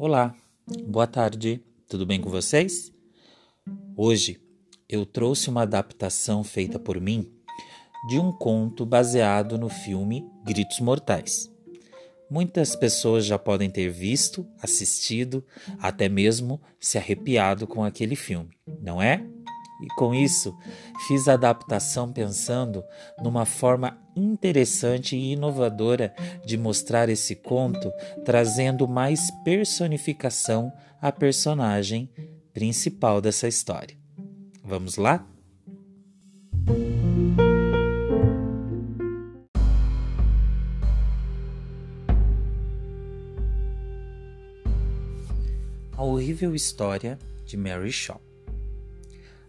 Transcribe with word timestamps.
Olá, 0.00 0.32
boa 0.86 1.08
tarde, 1.08 1.60
tudo 1.88 2.06
bem 2.06 2.20
com 2.20 2.30
vocês? 2.30 2.92
Hoje 3.96 4.40
eu 4.88 5.04
trouxe 5.04 5.50
uma 5.50 5.62
adaptação 5.62 6.44
feita 6.44 6.78
por 6.78 7.00
mim 7.00 7.28
de 8.08 8.16
um 8.16 8.30
conto 8.30 8.86
baseado 8.86 9.58
no 9.58 9.68
filme 9.68 10.24
Gritos 10.44 10.78
Mortais. 10.78 11.52
Muitas 12.30 12.76
pessoas 12.76 13.26
já 13.26 13.40
podem 13.40 13.68
ter 13.68 13.90
visto, 13.90 14.46
assistido, 14.62 15.44
até 15.80 16.08
mesmo 16.08 16.62
se 16.78 16.96
arrepiado 16.96 17.66
com 17.66 17.82
aquele 17.82 18.14
filme, 18.14 18.50
não 18.80 19.02
é? 19.02 19.26
E 19.80 19.86
com 19.94 20.14
isso, 20.14 20.56
fiz 21.06 21.28
a 21.28 21.34
adaptação 21.34 22.12
pensando 22.12 22.82
numa 23.22 23.44
forma 23.44 23.96
interessante 24.16 25.16
e 25.16 25.32
inovadora 25.32 26.12
de 26.44 26.56
mostrar 26.58 27.08
esse 27.08 27.36
conto, 27.36 27.92
trazendo 28.24 28.88
mais 28.88 29.30
personificação 29.44 30.72
à 31.00 31.12
personagem 31.12 32.10
principal 32.52 33.20
dessa 33.20 33.46
história. 33.46 33.96
Vamos 34.64 34.96
lá? 34.96 35.24
A 45.96 46.02
horrível 46.02 46.54
história 46.54 47.18
de 47.44 47.56
Mary 47.56 47.90
Shaw. 47.90 48.27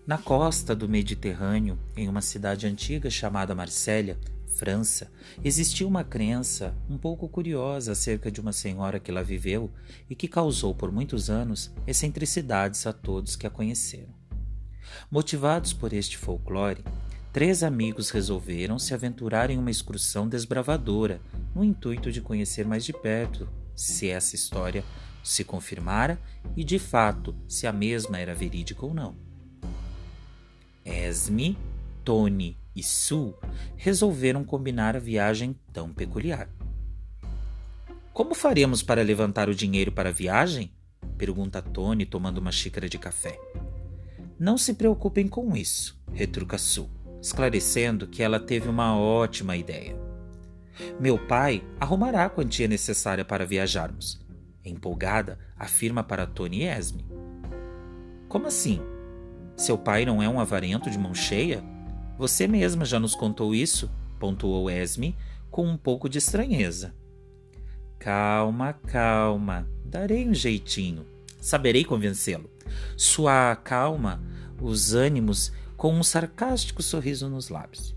Na 0.10 0.18
costa 0.18 0.76
do 0.76 0.90
Mediterrâneo, 0.90 1.78
em 1.96 2.10
uma 2.10 2.20
cidade 2.20 2.66
antiga 2.66 3.12
chamada 3.12 3.54
Marsella, 3.54 4.18
França, 4.48 5.12
existia 5.44 5.88
uma 5.88 6.04
crença 6.04 6.76
um 6.90 6.98
pouco 6.98 7.30
curiosa 7.30 7.92
acerca 7.92 8.32
de 8.32 8.42
uma 8.42 8.52
senhora 8.52 9.00
que 9.00 9.12
lá 9.12 9.22
viveu 9.22 9.70
e 10.10 10.16
que 10.16 10.28
causou 10.28 10.74
por 10.74 10.92
muitos 10.92 11.30
anos 11.30 11.72
excentricidades 11.86 12.88
a 12.88 12.92
todos 12.92 13.36
que 13.36 13.46
a 13.46 13.52
conheceram. 13.52 14.10
Motivados 15.12 15.74
por 15.74 15.94
este 15.94 16.18
folclore, 16.18 16.84
três 17.32 17.62
amigos 17.62 18.10
resolveram 18.10 18.80
se 18.80 18.96
aventurar 18.96 19.52
em 19.52 19.60
uma 19.60 19.70
excursão 19.70 20.28
desbravadora, 20.28 21.22
no 21.54 21.64
intuito 21.64 22.12
de 22.12 22.20
conhecer 22.20 22.66
mais 22.66 22.84
de 22.84 22.94
perto 22.94 23.48
se 23.76 24.10
essa 24.10 24.34
história 24.34 24.84
se 25.24 25.44
confirmara 25.44 26.20
e, 26.58 26.64
de 26.64 26.80
fato, 26.80 27.36
se 27.48 27.68
a 27.68 27.72
mesma 27.72 28.18
era 28.18 28.34
verídica 28.34 28.84
ou 28.84 28.92
não. 28.92 29.29
Esme, 30.90 31.56
Tony 32.04 32.58
e 32.76 32.82
Sue 32.82 33.36
resolveram 33.78 34.44
combinar 34.44 34.96
a 34.96 35.00
viagem 35.00 35.56
tão 35.72 35.94
peculiar. 35.94 36.50
Como 38.12 38.34
faremos 38.34 38.82
para 38.82 39.04
levantar 39.04 39.48
o 39.48 39.56
dinheiro 39.56 39.92
para 39.92 40.10
a 40.10 40.14
viagem? 40.14 40.74
pergunta 41.18 41.62
Tony 41.62 42.06
tomando 42.06 42.40
uma 42.40 42.52
xícara 42.52 42.90
de 42.90 42.98
café. 42.98 43.40
Não 44.40 44.58
se 44.58 44.74
preocupem 44.74 45.28
com 45.28 45.56
isso, 45.56 46.02
retruca 46.14 46.58
Sue, 46.58 46.90
esclarecendo 47.22 48.08
que 48.08 48.24
ela 48.24 48.40
teve 48.40 48.68
uma 48.68 48.98
ótima 48.98 49.56
ideia. 49.56 49.96
Meu 51.00 51.20
pai 51.20 51.64
arrumará 51.80 52.26
a 52.26 52.30
quantia 52.30 52.68
necessária 52.68 53.26
para 53.26 53.46
viajarmos. 53.46 54.26
Empolgada, 54.66 55.38
afirma 55.58 56.04
para 56.04 56.26
Tony 56.26 56.62
e 56.62 56.68
Esme. 56.68 57.06
Como 58.28 58.48
assim? 58.48 58.82
Seu 59.60 59.78
pai 59.78 60.06
não 60.06 60.24
é 60.24 60.30
um 60.30 60.40
avarento 60.40 60.90
de 60.90 60.98
mão 60.98 61.14
cheia? 61.14 61.62
Você 62.18 62.48
mesma 62.48 62.86
já 62.86 62.98
nos 62.98 63.14
contou 63.14 63.54
isso, 63.54 63.92
pontuou 64.18 64.70
Esme 64.70 65.18
com 65.52 65.68
um 65.68 65.76
pouco 65.76 66.08
de 66.08 66.18
estranheza. 66.18 66.96
Calma, 68.00 68.72
calma, 68.72 69.68
darei 69.84 70.26
um 70.26 70.34
jeitinho. 70.34 71.06
Saberei 71.42 71.84
convencê-lo. 71.84 72.50
Sua 72.96 73.54
calma, 73.58 74.24
os 74.62 74.94
ânimos 74.94 75.52
com 75.76 75.94
um 75.94 76.04
sarcástico 76.04 76.82
sorriso 76.82 77.28
nos 77.28 77.50
lábios. 77.50 77.94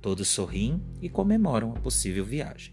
Todos 0.00 0.28
sorriem 0.28 0.80
e 1.00 1.08
comemoram 1.08 1.72
a 1.72 1.80
possível 1.80 2.24
viagem. 2.24 2.72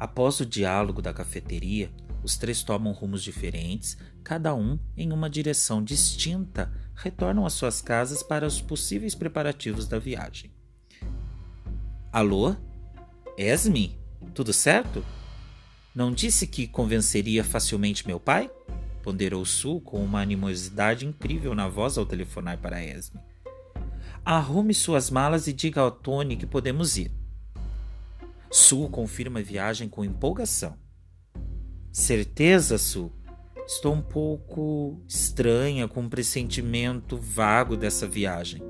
Após 0.00 0.40
o 0.40 0.46
diálogo 0.46 1.02
da 1.02 1.12
cafeteria, 1.12 1.90
os 2.24 2.38
três 2.38 2.62
tomam 2.62 2.92
rumos 2.92 3.22
diferentes, 3.22 3.98
cada 4.24 4.54
um 4.54 4.78
em 4.96 5.12
uma 5.12 5.28
direção 5.28 5.84
distinta, 5.84 6.72
retornam 6.94 7.44
às 7.44 7.52
suas 7.52 7.82
casas 7.82 8.22
para 8.22 8.46
os 8.46 8.62
possíveis 8.62 9.14
preparativos 9.14 9.86
da 9.86 9.98
viagem. 9.98 10.50
Alô? 12.10 12.56
Esme? 13.36 13.98
Tudo 14.32 14.54
certo? 14.54 15.04
Não 15.94 16.10
disse 16.10 16.46
que 16.46 16.66
convenceria 16.66 17.44
facilmente 17.44 18.06
meu 18.06 18.18
pai? 18.18 18.50
Ponderou 19.02 19.44
Su 19.44 19.80
com 19.82 20.02
uma 20.02 20.22
animosidade 20.22 21.04
incrível 21.06 21.54
na 21.54 21.68
voz 21.68 21.98
ao 21.98 22.06
telefonar 22.06 22.56
para 22.58 22.82
Esme. 22.82 23.20
Arrume 24.24 24.72
suas 24.72 25.10
malas 25.10 25.46
e 25.46 25.52
diga 25.52 25.82
ao 25.82 25.90
Tony 25.90 26.36
que 26.36 26.46
podemos 26.46 26.96
ir. 26.96 27.12
Su 28.50 28.88
confirma 28.88 29.40
a 29.40 29.42
viagem 29.42 29.90
com 29.90 30.02
empolgação. 30.02 30.83
Certeza, 31.94 32.76
Su? 32.76 33.12
Estou 33.68 33.94
um 33.94 34.02
pouco 34.02 35.00
estranha 35.06 35.86
com 35.86 36.00
um 36.00 36.08
pressentimento 36.08 37.16
vago 37.16 37.76
dessa 37.76 38.04
viagem. 38.04 38.60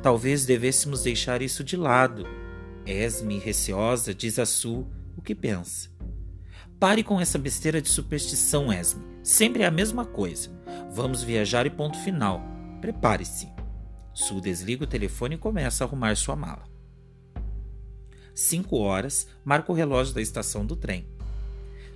Talvez 0.00 0.46
devêssemos 0.46 1.02
deixar 1.02 1.42
isso 1.42 1.64
de 1.64 1.76
lado. 1.76 2.24
Esme, 2.86 3.40
receosa, 3.40 4.14
diz 4.14 4.38
a 4.38 4.46
Su 4.46 4.86
o 5.16 5.20
que 5.20 5.34
pensa. 5.34 5.90
Pare 6.78 7.02
com 7.02 7.20
essa 7.20 7.38
besteira 7.38 7.82
de 7.82 7.88
superstição, 7.88 8.72
Esme. 8.72 9.02
Sempre 9.20 9.64
é 9.64 9.66
a 9.66 9.70
mesma 9.72 10.04
coisa. 10.04 10.48
Vamos 10.92 11.24
viajar 11.24 11.66
e 11.66 11.70
ponto 11.70 11.98
final. 11.98 12.40
Prepare-se. 12.80 13.48
Su 14.14 14.40
desliga 14.40 14.84
o 14.84 14.86
telefone 14.86 15.34
e 15.34 15.38
começa 15.38 15.82
a 15.82 15.88
arrumar 15.88 16.16
sua 16.16 16.36
mala. 16.36 16.62
Cinco 18.32 18.76
horas 18.76 19.26
marca 19.44 19.72
o 19.72 19.74
relógio 19.74 20.14
da 20.14 20.22
estação 20.22 20.64
do 20.64 20.76
trem. 20.76 21.18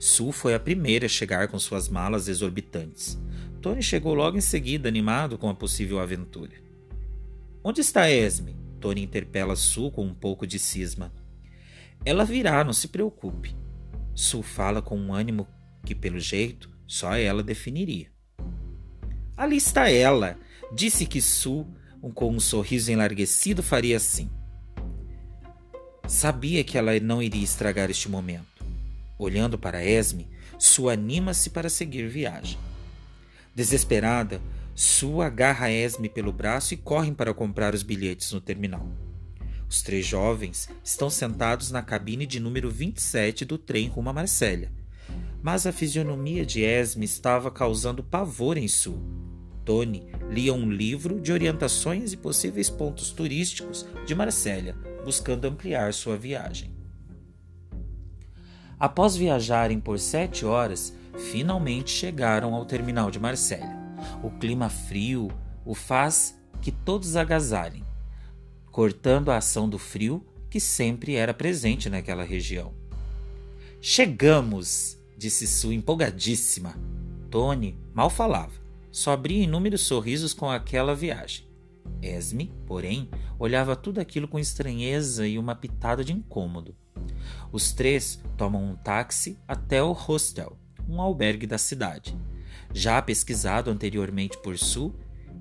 Sue 0.04 0.32
foi 0.32 0.52
a 0.52 0.60
primeira 0.60 1.06
a 1.06 1.08
chegar 1.08 1.48
com 1.48 1.58
suas 1.58 1.88
malas 1.88 2.28
exorbitantes. 2.28 3.18
Tony 3.62 3.82
chegou 3.82 4.12
logo 4.12 4.36
em 4.36 4.40
seguida, 4.42 4.86
animado 4.86 5.38
com 5.38 5.48
a 5.48 5.54
possível 5.54 5.98
aventura. 5.98 6.52
Onde 7.64 7.80
está 7.80 8.10
Esme? 8.10 8.54
Tony 8.78 9.02
interpela 9.02 9.56
Sue 9.56 9.90
com 9.90 10.04
um 10.04 10.12
pouco 10.12 10.46
de 10.46 10.58
cisma. 10.58 11.10
Ela 12.04 12.22
virá, 12.22 12.62
não 12.62 12.74
se 12.74 12.88
preocupe. 12.88 13.56
Sue 14.14 14.42
fala 14.42 14.82
com 14.82 14.94
um 14.94 15.14
ânimo 15.14 15.48
que, 15.86 15.94
pelo 15.94 16.20
jeito, 16.20 16.68
só 16.86 17.16
ela 17.16 17.42
definiria. 17.42 18.08
Ali 19.34 19.56
está 19.56 19.88
ela! 19.88 20.38
Disse 20.70 21.06
que 21.06 21.22
Sue, 21.22 21.64
com 22.12 22.30
um 22.30 22.40
sorriso 22.40 22.92
enlarguecido, 22.92 23.62
faria 23.62 23.96
assim. 23.96 24.30
Sabia 26.06 26.62
que 26.62 26.76
ela 26.76 27.00
não 27.00 27.22
iria 27.22 27.42
estragar 27.42 27.88
este 27.88 28.10
momento. 28.10 28.53
Olhando 29.18 29.58
para 29.58 29.84
Esme, 29.84 30.28
Sue 30.58 30.92
anima-se 30.92 31.50
para 31.50 31.68
seguir 31.68 32.08
viagem. 32.08 32.58
Desesperada, 33.54 34.40
Sue 34.74 35.22
agarra 35.24 35.70
Esme 35.70 36.08
pelo 36.08 36.32
braço 36.32 36.74
e 36.74 36.76
correm 36.76 37.14
para 37.14 37.32
comprar 37.32 37.74
os 37.74 37.82
bilhetes 37.82 38.32
no 38.32 38.40
terminal. 38.40 38.88
Os 39.68 39.82
três 39.82 40.04
jovens 40.04 40.68
estão 40.82 41.08
sentados 41.08 41.70
na 41.70 41.82
cabine 41.82 42.26
de 42.26 42.40
número 42.40 42.70
27 42.70 43.44
do 43.44 43.56
trem 43.56 43.88
rumo 43.88 44.10
a 44.10 44.12
Marsella. 44.12 44.68
Mas 45.42 45.66
a 45.66 45.72
fisionomia 45.72 46.44
de 46.44 46.62
Esme 46.62 47.04
estava 47.04 47.50
causando 47.50 48.02
pavor 48.02 48.56
em 48.56 48.66
Sue. 48.66 48.98
Tony 49.64 50.08
lia 50.28 50.52
um 50.52 50.70
livro 50.70 51.20
de 51.20 51.32
orientações 51.32 52.12
e 52.12 52.16
possíveis 52.16 52.68
pontos 52.68 53.10
turísticos 53.10 53.86
de 54.04 54.14
Marsella, 54.14 54.74
buscando 55.04 55.46
ampliar 55.46 55.94
sua 55.94 56.16
viagem. 56.16 56.73
Após 58.78 59.16
viajarem 59.16 59.80
por 59.80 59.98
sete 59.98 60.44
horas, 60.44 60.94
finalmente 61.30 61.90
chegaram 61.90 62.54
ao 62.54 62.64
terminal 62.64 63.10
de 63.10 63.18
Marsella. 63.18 63.76
O 64.22 64.30
clima 64.30 64.68
frio 64.68 65.30
o 65.64 65.74
faz 65.74 66.38
que 66.60 66.70
todos 66.70 67.16
agasalhem, 67.16 67.84
cortando 68.70 69.30
a 69.30 69.36
ação 69.36 69.68
do 69.68 69.78
frio 69.78 70.24
que 70.50 70.60
sempre 70.60 71.14
era 71.14 71.34
presente 71.34 71.88
naquela 71.88 72.24
região. 72.24 72.72
Chegamos! 73.80 74.98
disse 75.16 75.46
Sue 75.46 75.74
empolgadíssima. 75.74 76.74
Tony 77.30 77.78
mal 77.92 78.08
falava, 78.08 78.52
só 78.90 79.12
abria 79.12 79.42
inúmeros 79.42 79.82
sorrisos 79.82 80.32
com 80.32 80.50
aquela 80.50 80.94
viagem. 80.94 81.44
Esme, 82.02 82.52
porém, 82.66 83.08
olhava 83.38 83.74
tudo 83.74 84.00
aquilo 84.00 84.28
com 84.28 84.38
estranheza 84.38 85.26
e 85.26 85.38
uma 85.38 85.54
pitada 85.54 86.04
de 86.04 86.12
incômodo. 86.12 86.74
Os 87.50 87.72
três 87.72 88.20
tomam 88.36 88.62
um 88.64 88.76
táxi 88.76 89.38
até 89.46 89.82
o 89.82 89.92
hostel, 89.92 90.58
um 90.88 91.00
albergue 91.00 91.46
da 91.46 91.58
cidade, 91.58 92.16
já 92.72 93.00
pesquisado 93.00 93.70
anteriormente 93.70 94.36
por 94.38 94.58
Sue 94.58 94.92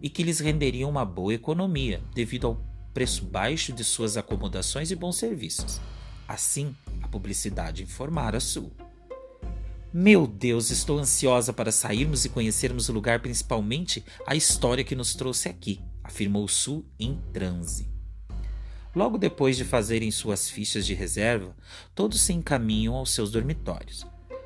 e 0.01 0.09
que 0.09 0.23
lhes 0.23 0.39
renderia 0.39 0.87
uma 0.87 1.05
boa 1.05 1.33
economia 1.33 2.01
devido 2.13 2.47
ao 2.47 2.61
preço 2.93 3.25
baixo 3.25 3.73
de 3.73 3.83
suas 3.83 4.17
acomodações 4.17 4.91
e 4.91 4.95
bons 4.95 5.15
serviços. 5.15 5.81
Assim, 6.27 6.75
a 7.01 7.07
publicidade 7.07 7.83
informara 7.83 8.39
Sue. 8.39 8.71
Meu 9.91 10.25
Deus, 10.25 10.71
estou 10.71 10.97
ansiosa 10.97 11.53
para 11.53 11.71
sairmos 11.71 12.25
e 12.25 12.29
conhecermos 12.29 12.89
o 12.89 12.93
lugar, 12.93 13.19
principalmente 13.19 14.03
a 14.25 14.35
história 14.35 14.83
que 14.83 14.95
nos 14.95 15.13
trouxe 15.13 15.47
aqui, 15.47 15.79
afirmou 16.03 16.47
Su 16.47 16.85
em 16.99 17.19
transe. 17.31 17.91
Logo 18.95 19.17
depois 19.17 19.57
de 19.57 19.63
fazerem 19.63 20.11
suas 20.11 20.49
fichas 20.49 20.85
de 20.85 20.93
reserva, 20.93 21.55
todos 21.95 22.21
se 22.21 22.33
encaminham 22.33 22.95
aos 22.95 23.11
seus 23.11 23.31
dormitórios. 23.31 24.05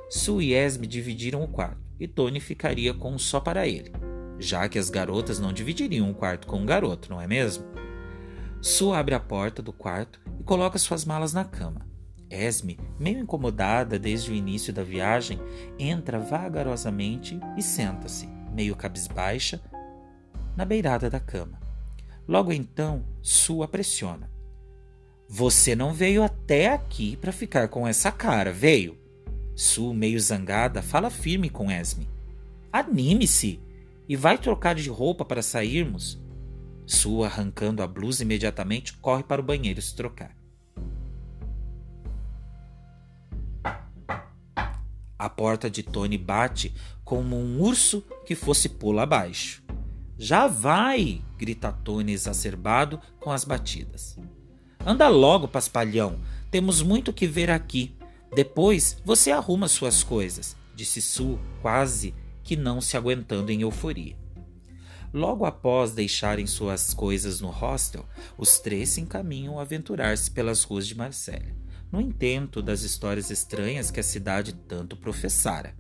Su 0.09 0.42
e 0.42 0.54
Esme 0.54 0.88
dividiram 0.88 1.44
o 1.44 1.48
quarto, 1.48 1.81
e 2.00 2.07
Tony 2.07 2.39
ficaria 2.39 2.94
com 2.94 3.12
um 3.12 3.19
só 3.19 3.42
para 3.42 3.68
ele, 3.68 3.92
já 4.39 4.69
que 4.69 4.80
as 4.80 4.89
garotas 4.89 5.38
não 5.39 5.51
dividiriam 5.51 6.09
o 6.09 6.13
quarto 6.13 6.48
com 6.48 6.59
um 6.59 6.65
garoto, 6.65 7.09
não 7.09 7.19
é 7.19 7.27
mesmo? 7.27 7.65
Su 8.62 8.94
abre 8.94 9.15
a 9.15 9.19
porta 9.19 9.62
do 9.62 9.74
quarto 9.74 10.21
e 10.39 10.44
coloca 10.44 10.77
suas 10.77 11.04
malas 11.04 11.33
na 11.33 11.44
cama. 11.44 11.86
Esme, 12.30 12.80
meio 13.00 13.19
incomodada 13.19 14.00
desde 14.00 14.31
o 14.31 14.36
início 14.36 14.74
da 14.74 14.83
viagem, 14.83 15.39
entra 15.77 16.19
vagarosamente 16.19 17.39
e 17.57 17.62
senta-se, 17.62 18.27
meio 18.54 18.75
cabisbaixa, 18.75 19.62
na 20.57 20.65
beirada 20.65 21.07
da 21.07 21.19
cama. 21.19 21.59
Logo 22.27 22.51
então, 22.51 23.06
Su 23.21 23.62
a 23.62 23.68
pressiona. 23.68 24.30
Você 25.30 25.75
não 25.75 25.94
veio 25.94 26.24
até 26.24 26.74
aqui 26.74 27.15
para 27.15 27.31
ficar 27.31 27.68
com 27.68 27.88
essa 27.88 28.12
cara, 28.12 28.51
veio? 28.51 28.98
Su, 29.56 29.94
meio 29.94 30.19
zangada, 30.19 30.81
fala 30.81 31.09
firme 31.09 31.50
com 31.50 31.71
Esme. 31.71 32.09
Anime-se 32.74 33.59
e 34.09 34.15
vai 34.15 34.38
trocar 34.38 34.74
de 34.74 34.89
roupa 34.89 35.24
para 35.24 35.42
sairmos. 35.42 36.19
Su, 36.86 37.24
arrancando 37.24 37.83
a 37.83 37.88
blusa 37.88 38.24
imediatamente, 38.24 38.94
corre 38.94 39.24
para 39.24 39.42
o 39.42 39.45
banheiro 39.45 39.81
se 39.81 39.95
trocar. 39.95 40.36
A 45.19 45.30
porta 45.30 45.69
de 45.69 45.83
Tony 45.83 46.18
bate 46.18 46.74
como 47.04 47.36
um 47.36 47.62
urso 47.62 48.04
que 48.25 48.36
fosse 48.36 48.69
pô-lo 48.69 49.00
abaixo. 49.00 49.63
Já 50.18 50.48
vai! 50.48 51.22
grita 51.38 51.72
Tony 51.72 52.12
exacerbado 52.12 53.00
com 53.19 53.31
as 53.31 53.44
batidas. 53.44 54.18
Anda 54.86 55.08
logo, 55.08 55.48
paspalhão. 55.48 56.19
Temos 56.50 56.81
muito 56.81 57.14
que 57.14 57.28
ver 57.28 57.50
aqui. 57.50 57.96
Depois 58.34 58.98
você 59.06 59.31
arruma 59.31 59.68
suas 59.68 60.04
coisas, 60.04 60.56
disse 60.75 61.02
Su, 61.02 61.40
quase 61.62 62.14
que 62.44 62.56
não 62.56 62.81
se 62.81 62.98
aguentando 62.98 63.52
em 63.52 63.62
euforia. 63.62 64.16
Logo 65.14 65.46
após 65.46 65.92
deixarem 65.92 66.46
suas 66.46 66.94
coisas 66.94 67.40
no 67.40 67.50
hostel, 67.50 68.06
os 68.38 68.60
três 68.60 68.90
se 68.90 69.02
encaminham 69.02 69.60
a 69.60 69.62
aventurar-se 69.62 70.30
pelas 70.31 70.64
ruas 70.64 70.88
de 70.88 70.96
Marsella 70.96 71.56
no 71.92 72.02
intento 72.02 72.62
das 72.62 72.81
histórias 72.81 73.30
estranhas 73.30 73.90
que 73.90 74.00
a 74.00 74.04
cidade 74.04 74.54
tanto 74.54 74.96
professara. 74.98 75.74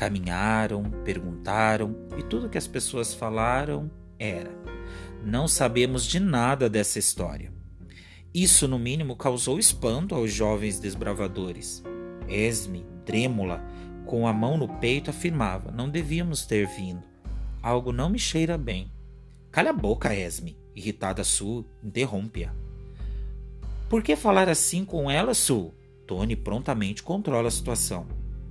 Caminharam, 0.00 0.84
perguntaram 1.04 1.94
e 2.16 2.22
tudo 2.22 2.48
que 2.48 2.56
as 2.56 2.66
pessoas 2.66 3.12
falaram 3.12 3.90
era: 4.18 4.50
Não 5.22 5.46
sabemos 5.46 6.06
de 6.06 6.18
nada 6.18 6.70
dessa 6.70 6.98
história. 6.98 7.52
Isso, 8.32 8.66
no 8.66 8.78
mínimo, 8.78 9.14
causou 9.14 9.58
espanto 9.58 10.14
aos 10.14 10.32
jovens 10.32 10.80
desbravadores. 10.80 11.84
Esme, 12.26 12.86
trêmula, 13.04 13.62
com 14.06 14.26
a 14.26 14.32
mão 14.32 14.56
no 14.56 14.66
peito, 14.78 15.10
afirmava: 15.10 15.70
Não 15.70 15.90
devíamos 15.90 16.46
ter 16.46 16.66
vindo. 16.66 17.02
Algo 17.62 17.92
não 17.92 18.08
me 18.08 18.18
cheira 18.18 18.56
bem. 18.56 18.90
Calha 19.50 19.68
a 19.68 19.74
boca, 19.74 20.14
Esme, 20.14 20.56
irritada 20.74 21.22
Sue, 21.22 21.66
interrompe-a. 21.84 22.54
Por 23.86 24.02
que 24.02 24.16
falar 24.16 24.48
assim 24.48 24.82
com 24.82 25.10
ela, 25.10 25.34
Su? 25.34 25.74
Tony 26.06 26.36
prontamente 26.36 27.02
controla 27.02 27.48
a 27.48 27.50
situação. 27.50 28.06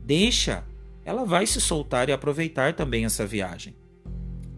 Deixa! 0.06 0.69
Ela 1.10 1.26
vai 1.26 1.48
se 1.48 1.60
soltar 1.60 2.08
e 2.08 2.12
aproveitar 2.12 2.76
também 2.76 3.04
essa 3.04 3.26
viagem. 3.26 3.76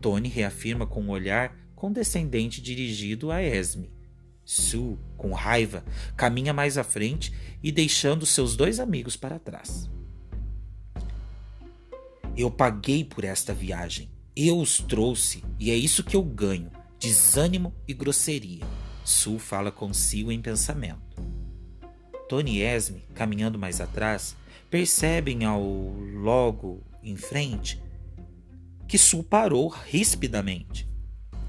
Tony 0.01 0.27
reafirma 0.27 0.85
com 0.85 1.01
um 1.01 1.09
olhar 1.09 1.55
condescendente 1.73 2.61
dirigido 2.61 3.31
a 3.31 3.41
Esme. 3.41 3.89
Sue, 4.43 4.99
com 5.15 5.31
raiva, 5.31 5.81
caminha 6.17 6.51
mais 6.51 6.77
à 6.77 6.83
frente 6.83 7.33
e 7.63 7.71
deixando 7.71 8.25
seus 8.25 8.57
dois 8.57 8.81
amigos 8.81 9.15
para 9.15 9.39
trás. 9.39 9.89
Eu 12.35 12.51
paguei 12.51 13.05
por 13.05 13.23
esta 13.23 13.53
viagem. 13.53 14.09
Eu 14.35 14.59
os 14.59 14.79
trouxe 14.79 15.45
e 15.57 15.71
é 15.71 15.75
isso 15.77 16.03
que 16.03 16.17
eu 16.17 16.21
ganho: 16.21 16.69
desânimo 16.99 17.73
e 17.87 17.93
grosseria. 17.93 18.65
Sul 19.05 19.39
fala 19.39 19.71
consigo 19.71 20.33
em 20.33 20.41
pensamento. 20.41 21.15
Tony 22.27 22.57
e 22.57 22.61
Esme, 22.61 23.05
caminhando 23.13 23.57
mais 23.57 23.79
atrás, 23.79 24.35
percebem 24.71 25.43
ao 25.43 25.61
logo 25.61 26.81
em 27.03 27.17
frente 27.17 27.83
que 28.87 28.97
Sul 28.97 29.21
parou 29.21 29.67
rispidamente. 29.67 30.89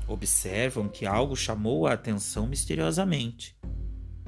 Observam 0.09 0.89
que 0.89 1.07
algo 1.07 1.37
chamou 1.37 1.87
a 1.87 1.93
atenção 1.93 2.49
misteriosamente. 2.49 3.57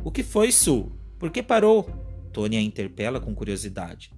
O 0.05 0.13
que 0.13 0.23
foi, 0.23 0.53
Sul? 0.53 0.93
Por 1.19 1.31
que 1.31 1.43
parou? 1.43 1.91
Tony 2.33 2.57
a 2.57 2.63
interpela 2.63 3.21
com 3.21 3.35
curiosidade. 3.35 4.13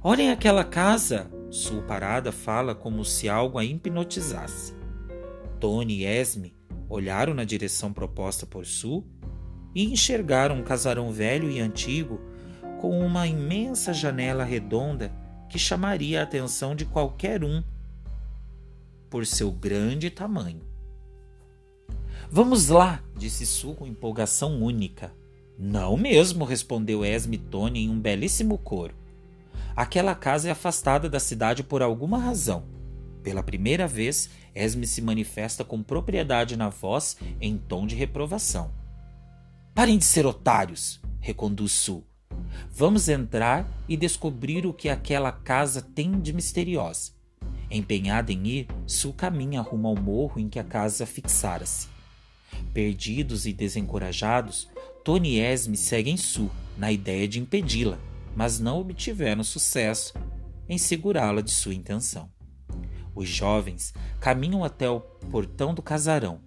Olhem 0.00 0.30
aquela 0.30 0.64
casa! 0.64 1.28
Sul 1.50 1.82
parada 1.82 2.30
fala 2.30 2.74
como 2.74 3.04
se 3.04 3.28
algo 3.28 3.58
a 3.58 3.64
hipnotizasse. 3.64 4.74
Tony 5.58 6.00
e 6.00 6.04
Esme 6.04 6.56
olharam 6.88 7.34
na 7.34 7.44
direção 7.44 7.92
proposta 7.92 8.46
por 8.46 8.64
Su 8.64 9.04
e 9.74 9.84
enxergaram 9.84 10.56
um 10.56 10.62
casarão 10.62 11.10
velho 11.10 11.50
e 11.50 11.58
antigo 11.58 12.20
com 12.80 12.98
uma 13.00 13.26
imensa 13.26 13.92
janela 13.92 14.44
redonda 14.44 15.12
que 15.48 15.58
chamaria 15.58 16.20
a 16.20 16.24
atenção 16.24 16.74
de 16.74 16.84
qualquer 16.84 17.42
um 17.44 17.62
por 19.08 19.24
seu 19.26 19.50
grande 19.50 20.10
tamanho. 20.10 20.60
Vamos 22.30 22.68
lá, 22.68 23.02
disse 23.16 23.46
Su 23.46 23.74
com 23.74 23.86
empolgação 23.86 24.60
única. 24.60 25.12
Não 25.58 25.96
mesmo, 25.96 26.44
respondeu 26.44 27.04
Esme 27.04 27.38
Tony 27.38 27.84
em 27.84 27.88
um 27.88 27.98
belíssimo 27.98 28.58
coro. 28.58 28.94
Aquela 29.74 30.14
casa 30.14 30.48
é 30.48 30.50
afastada 30.50 31.08
da 31.08 31.20
cidade 31.20 31.62
por 31.62 31.82
alguma 31.82 32.18
razão. 32.18 32.64
Pela 33.22 33.42
primeira 33.42 33.86
vez, 33.86 34.28
Esme 34.54 34.86
se 34.86 35.02
manifesta 35.02 35.64
com 35.64 35.82
propriedade 35.82 36.56
na 36.56 36.68
voz 36.68 37.16
em 37.40 37.56
tom 37.56 37.86
de 37.86 37.94
reprovação. 37.94 38.70
Parem 39.74 39.98
de 39.98 40.04
ser 40.04 40.26
otários, 40.26 41.00
reconduz 41.20 41.72
Su. 41.72 42.04
Vamos 42.70 43.08
entrar 43.08 43.66
e 43.88 43.96
descobrir 43.96 44.66
o 44.66 44.72
que 44.72 44.88
aquela 44.88 45.32
casa 45.32 45.80
tem 45.80 46.20
de 46.20 46.32
misteriosa. 46.32 47.12
Empenhada 47.70 48.32
em 48.32 48.46
ir, 48.46 48.68
Su 48.86 49.12
caminha 49.12 49.60
rumo 49.60 49.88
ao 49.88 49.96
morro 49.96 50.40
em 50.40 50.48
que 50.48 50.58
a 50.58 50.64
casa 50.64 51.06
fixara-se. 51.06 51.88
Perdidos 52.72 53.46
e 53.46 53.52
desencorajados, 53.52 54.68
Tony 55.04 55.36
e 55.36 55.40
Esme 55.40 55.76
seguem 55.76 56.16
Su 56.16 56.50
na 56.76 56.92
ideia 56.92 57.26
de 57.26 57.40
impedi-la, 57.40 57.98
mas 58.34 58.60
não 58.60 58.78
obtiveram 58.80 59.42
sucesso 59.42 60.12
em 60.68 60.78
segurá-la 60.78 61.40
de 61.40 61.50
sua 61.50 61.74
intenção. 61.74 62.30
Os 63.14 63.28
jovens 63.28 63.94
caminham 64.20 64.62
até 64.62 64.90
o 64.90 65.00
portão 65.00 65.74
do 65.74 65.80
casarão, 65.80 66.40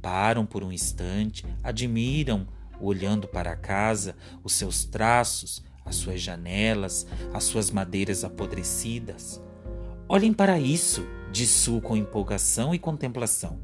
param 0.00 0.46
por 0.46 0.62
um 0.62 0.70
instante, 0.70 1.44
admiram, 1.62 2.46
olhando 2.82 3.28
para 3.28 3.52
a 3.52 3.56
casa, 3.56 4.16
os 4.42 4.54
seus 4.54 4.84
traços, 4.84 5.62
as 5.84 5.96
suas 5.96 6.20
janelas, 6.20 7.06
as 7.32 7.44
suas 7.44 7.70
madeiras 7.70 8.24
apodrecidas. 8.24 9.40
Olhem 10.08 10.32
para 10.32 10.58
isso, 10.58 11.06
diz 11.30 11.50
Su 11.50 11.80
com 11.80 11.96
empolgação 11.96 12.74
e 12.74 12.78
contemplação. 12.78 13.58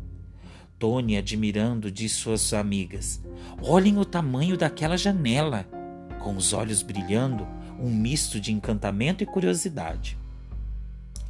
Tony 0.79 1.17
admirando 1.17 1.91
de 1.91 2.09
suas 2.09 2.53
amigas. 2.53 3.21
Olhem 3.61 3.99
o 3.99 4.05
tamanho 4.05 4.57
daquela 4.57 4.97
janela, 4.97 5.65
com 6.21 6.37
os 6.37 6.53
olhos 6.53 6.83
brilhando, 6.83 7.47
um 7.81 7.91
misto 7.91 8.41
de 8.41 8.53
encantamento 8.53 9.23
e 9.23 9.27
curiosidade. 9.27 10.17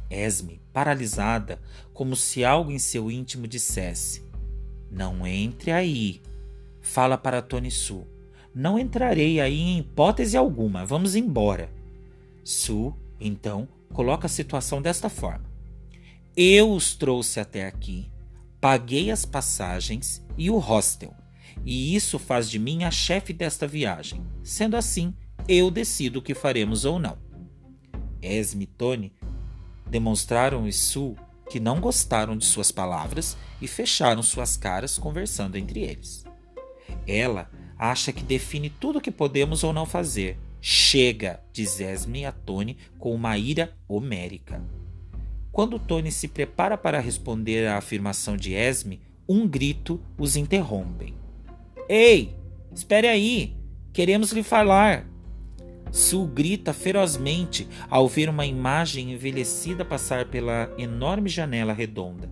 Esme, 0.09 0.61
paralisada, 0.73 1.61
como 1.93 2.15
se 2.15 2.43
algo 2.43 2.71
em 2.71 2.79
seu 2.79 3.11
íntimo 3.11 3.47
dissesse: 3.47 4.23
Não 4.89 5.25
entre 5.25 5.71
aí. 5.71 6.21
Fala 6.89 7.19
para 7.19 7.39
Tony 7.39 7.69
Su. 7.69 8.07
Não 8.53 8.79
entrarei 8.79 9.39
aí 9.39 9.59
em 9.59 9.77
hipótese 9.77 10.35
alguma. 10.35 10.83
Vamos 10.83 11.15
embora. 11.15 11.71
Su, 12.43 12.95
então, 13.21 13.67
coloca 13.93 14.25
a 14.25 14.29
situação 14.29 14.81
desta 14.81 15.07
forma: 15.07 15.45
Eu 16.35 16.71
os 16.71 16.95
trouxe 16.95 17.39
até 17.39 17.67
aqui, 17.67 18.09
paguei 18.59 19.11
as 19.11 19.23
passagens 19.23 20.25
e 20.35 20.49
o 20.49 20.57
hostel, 20.57 21.13
e 21.63 21.95
isso 21.95 22.17
faz 22.17 22.49
de 22.49 22.57
mim 22.57 22.83
a 22.83 22.89
chefe 22.89 23.33
desta 23.33 23.67
viagem. 23.67 24.25
Sendo 24.41 24.75
assim, 24.75 25.13
eu 25.47 25.69
decido 25.69 26.17
o 26.17 26.23
que 26.23 26.33
faremos 26.33 26.85
ou 26.85 26.97
não. 26.97 27.19
Esme 28.19 28.63
e 28.63 28.67
Tony 28.67 29.13
demonstraram 29.87 30.67
isso 30.67 31.15
que 31.51 31.59
não 31.59 31.79
gostaram 31.79 32.35
de 32.35 32.45
suas 32.45 32.71
palavras 32.71 33.37
e 33.61 33.67
fecharam 33.67 34.23
suas 34.23 34.57
caras 34.57 34.97
conversando 34.97 35.55
entre 35.55 35.81
eles. 35.81 36.27
Ela 37.07 37.49
acha 37.77 38.11
que 38.11 38.23
define 38.23 38.69
tudo 38.69 38.99
o 38.99 39.01
que 39.01 39.11
podemos 39.11 39.63
ou 39.63 39.71
não 39.71 39.85
fazer, 39.85 40.37
Chega, 40.61 41.39
diz 41.53 41.79
Esme 41.79 42.25
a 42.25 42.33
Tony 42.33 42.75
com 42.97 43.15
uma 43.15 43.37
ira 43.37 43.73
homérica. 43.87 44.61
Quando 45.51 45.79
Tony 45.79 46.11
se 46.11 46.27
prepara 46.27 46.77
para 46.77 46.99
responder 46.99 47.65
à 47.65 47.77
afirmação 47.77 48.35
de 48.35 48.53
Esme, 48.53 49.01
um 49.27 49.47
grito 49.47 50.01
os 50.17 50.35
interrompe. 50.35 51.13
Ei, 51.87 52.35
espere 52.73 53.07
aí, 53.07 53.55
queremos 53.93 54.31
lhe 54.31 54.43
falar. 54.43 55.07
Sue 55.91 56.27
grita 56.27 56.73
ferozmente 56.73 57.67
ao 57.89 58.07
ver 58.07 58.29
uma 58.29 58.45
imagem 58.45 59.13
envelhecida 59.13 59.85
passar 59.85 60.25
pela 60.25 60.71
enorme 60.77 61.29
janela 61.29 61.73
redonda. 61.73 62.29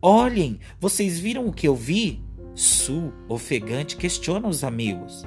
Olhem, 0.00 0.60
vocês 0.80 1.18
viram 1.18 1.46
o 1.46 1.52
que 1.52 1.66
eu 1.66 1.74
vi? 1.74 2.23
Sue, 2.54 3.12
ofegante, 3.28 3.96
questiona 3.96 4.46
os 4.46 4.62
amigos. 4.62 5.24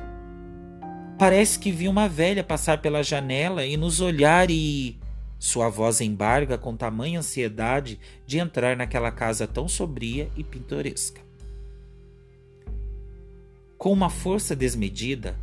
Parece 1.20 1.60
que 1.60 1.72
vi 1.72 1.88
uma 1.88 2.08
velha 2.08 2.44
passar 2.44 2.82
pela 2.82 3.04
janela 3.04 3.66
e 3.66 3.76
nos 3.76 4.00
olhar 4.00 4.50
e. 4.50 4.98
Sua 5.40 5.70
voz 5.70 6.02
embarga 6.02 6.58
com 6.58 6.76
tamanha 6.76 7.20
ansiedade 7.20 8.00
de 8.26 8.40
entrar 8.40 8.76
naquela 8.76 9.12
casa 9.12 9.46
tão 9.46 9.68
sobria 9.68 10.32
e 10.36 10.44
pintoresca. 10.44 11.22
Com 13.78 13.92
uma 13.92 14.10
força 14.10 14.56
desmedida, 14.56 15.38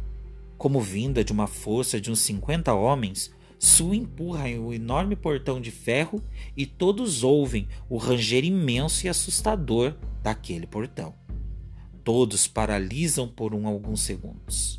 como 0.59 0.81
vinda 0.81 1.23
de 1.23 1.33
uma 1.33 1.47
força 1.47 2.01
de 2.01 2.11
uns 2.11 2.21
50 2.21 2.73
homens, 2.75 3.33
Sue 3.59 3.97
empurra 3.97 4.49
o 4.59 4.73
enorme 4.73 5.15
portão 5.15 5.61
de 5.61 5.71
ferro 5.71 6.23
e 6.57 6.67
todos 6.67 7.23
ouvem 7.23 7.69
o 7.89 7.97
ranger 7.97 8.45
imenso 8.45 9.07
e 9.07 9.09
assustador 9.09 9.95
daquele 10.23 10.67
portão. 10.67 11.24
Todos 12.05 12.47
paralisam 12.47 13.27
por 13.27 13.55
um 13.55 13.67
alguns 13.67 14.03
segundos. 14.03 14.79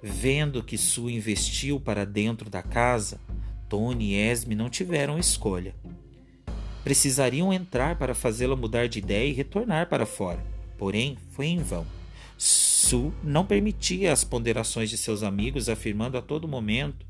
Vendo 0.00 0.62
que 0.62 0.78
Sue 0.78 1.14
investiu 1.14 1.80
para 1.80 2.06
dentro 2.06 2.48
da 2.48 2.62
casa, 2.62 3.20
Tony 3.68 4.12
e 4.12 4.14
Esme 4.14 4.54
não 4.54 4.70
tiveram 4.70 5.18
escolha. 5.18 5.74
Precisariam 6.84 7.52
entrar 7.52 7.98
para 7.98 8.14
fazê-la 8.14 8.54
mudar 8.54 8.86
de 8.86 9.00
ideia 9.00 9.28
e 9.28 9.32
retornar 9.32 9.88
para 9.88 10.06
fora. 10.06 10.38
Porém, 10.78 11.18
foi 11.32 11.46
em 11.46 11.58
vão. 11.58 11.84
Sue 12.38 13.12
não 13.22 13.44
permitia 13.44 14.12
as 14.12 14.22
ponderações 14.22 14.90
de 14.90 14.96
seus 14.96 15.24
amigos, 15.24 15.68
afirmando 15.68 16.16
a 16.16 16.22
todo 16.22 16.46
momento 16.46 17.04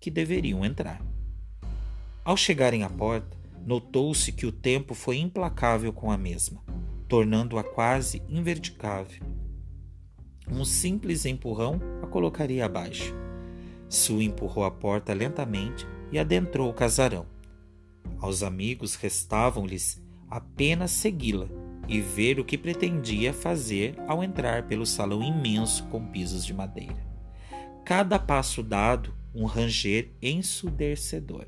que 0.00 0.10
deveriam 0.10 0.64
entrar. 0.64 1.00
Ao 2.24 2.36
chegarem 2.36 2.82
à 2.82 2.90
porta, 2.90 3.36
notou-se 3.64 4.32
que 4.32 4.46
o 4.46 4.52
tempo 4.52 4.94
foi 4.94 5.18
implacável 5.18 5.92
com 5.92 6.10
a 6.10 6.16
mesma, 6.16 6.62
tornando-a 7.08 7.64
quase 7.64 8.22
inverdicável. 8.28 9.22
Um 10.50 10.64
simples 10.64 11.24
empurrão 11.24 11.80
a 12.02 12.06
colocaria 12.06 12.64
abaixo. 12.64 13.14
Sue 13.88 14.24
empurrou 14.24 14.64
a 14.64 14.70
porta 14.70 15.12
lentamente 15.12 15.86
e 16.12 16.18
adentrou 16.18 16.68
o 16.68 16.74
casarão. 16.74 17.26
Aos 18.18 18.42
amigos 18.42 18.94
restavam-lhes 18.94 20.02
apenas 20.28 20.90
segui-la 20.90 21.48
e 21.86 22.00
ver 22.00 22.38
o 22.38 22.44
que 22.44 22.58
pretendia 22.58 23.32
fazer 23.32 23.94
ao 24.06 24.22
entrar 24.22 24.66
pelo 24.66 24.84
salão 24.84 25.22
imenso 25.22 25.84
com 25.86 26.04
pisos 26.06 26.44
de 26.44 26.52
madeira. 26.52 27.06
Cada 27.84 28.18
passo 28.18 28.62
dado, 28.62 29.14
um 29.34 29.46
ranger 29.46 30.12
ensurdecedor. 30.20 31.46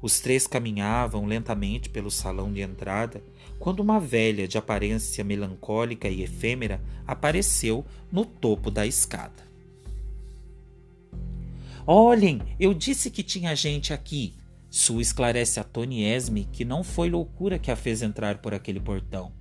Os 0.00 0.20
três 0.20 0.46
caminhavam 0.46 1.26
lentamente 1.26 1.88
pelo 1.88 2.10
salão 2.10 2.52
de 2.52 2.60
entrada 2.60 3.22
quando 3.58 3.80
uma 3.80 3.98
velha 3.98 4.46
de 4.46 4.58
aparência 4.58 5.24
melancólica 5.24 6.08
e 6.08 6.22
efêmera 6.22 6.80
apareceu 7.06 7.84
no 8.12 8.24
topo 8.24 8.70
da 8.70 8.86
escada. 8.86 9.46
Olhem, 11.86 12.40
eu 12.58 12.74
disse 12.74 13.10
que 13.10 13.22
tinha 13.22 13.54
gente 13.54 13.92
aqui. 13.92 14.34
Sue 14.68 15.00
esclarece 15.00 15.60
a 15.60 15.64
Tony 15.64 16.02
Esme 16.02 16.44
que 16.44 16.64
não 16.64 16.82
foi 16.82 17.08
loucura 17.08 17.58
que 17.58 17.70
a 17.70 17.76
fez 17.76 18.02
entrar 18.02 18.38
por 18.38 18.52
aquele 18.52 18.80
portão. 18.80 19.32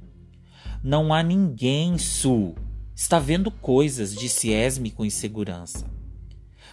Não 0.84 1.14
há 1.14 1.24
ninguém, 1.24 1.98
Su. 1.98 2.54
Está 2.96 3.20
vendo 3.20 3.50
coisas, 3.50 4.16
disse 4.16 4.52
Esme 4.52 4.92
com 4.92 5.04
insegurança. 5.04 5.86